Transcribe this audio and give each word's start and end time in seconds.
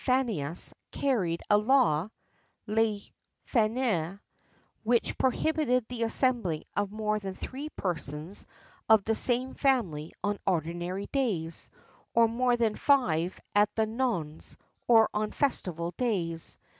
Fannius 0.03 0.73
carried 0.91 1.43
a 1.47 1.59
law 1.59 2.09
(Lex 2.65 3.11
Fannia) 3.45 4.19
which 4.83 5.15
prohibited 5.15 5.85
the 5.87 6.01
assembling 6.01 6.63
of 6.75 6.89
more 6.91 7.19
than 7.19 7.35
three 7.35 7.69
persons 7.69 8.47
of 8.89 9.03
the 9.03 9.13
same 9.13 9.53
family 9.53 10.11
on 10.23 10.39
ordinary 10.47 11.05
days, 11.11 11.69
or 12.15 12.27
more 12.27 12.57
than 12.57 12.73
five 12.75 13.39
at 13.53 13.69
the 13.75 13.85
nones, 13.85 14.57
or 14.87 15.07
on 15.13 15.29
festival 15.29 15.93
days. 15.99 16.57